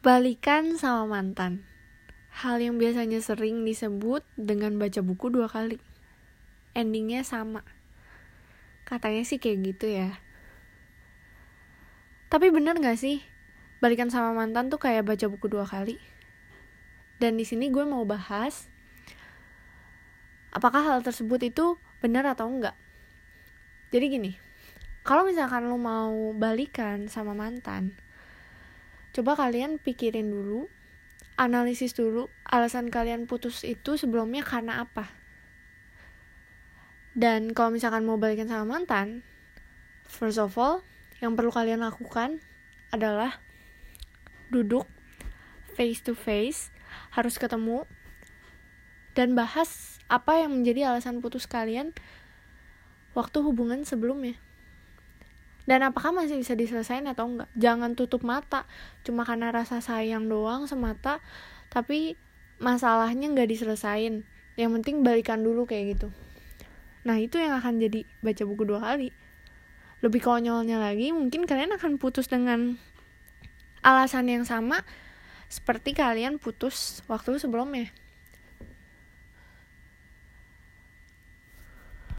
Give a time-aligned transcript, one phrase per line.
[0.00, 1.60] Balikan sama mantan.
[2.32, 5.76] Hal yang biasanya sering disebut dengan baca buku dua kali.
[6.72, 7.60] Endingnya sama.
[8.88, 10.16] Katanya sih kayak gitu ya.
[12.32, 13.20] Tapi bener gak sih?
[13.84, 16.00] Balikan sama mantan tuh kayak baca buku dua kali.
[17.20, 18.72] Dan di sini gue mau bahas
[20.48, 22.72] apakah hal tersebut itu benar atau enggak.
[23.92, 24.32] Jadi gini,
[25.04, 28.00] kalau misalkan lo mau balikan sama mantan,
[29.10, 30.70] coba kalian pikirin dulu
[31.40, 35.08] analisis dulu alasan kalian putus itu sebelumnya karena apa.
[37.16, 39.26] Dan kalau misalkan mau balikan sama mantan
[40.06, 40.82] first of all
[41.22, 42.38] yang perlu kalian lakukan
[42.90, 43.38] adalah
[44.50, 44.86] duduk
[45.78, 46.74] face to face
[47.14, 47.86] harus ketemu
[49.14, 51.94] dan bahas apa yang menjadi alasan putus kalian
[53.14, 54.38] waktu hubungan sebelumnya
[55.68, 57.50] dan apakah masih bisa diselesaikan atau enggak?
[57.56, 58.64] Jangan tutup mata.
[59.04, 61.20] Cuma karena rasa sayang doang semata
[61.70, 62.16] tapi
[62.60, 64.26] masalahnya nggak diselesain
[64.58, 66.08] yang penting balikan dulu kayak gitu.
[67.04, 69.12] Nah itu yang akan jadi baca buku dua kali.
[70.00, 72.80] Lebih konyolnya lagi mungkin kalian akan putus dengan
[73.80, 74.84] alasan yang sama
[75.48, 77.88] seperti kalian putus waktu sebelumnya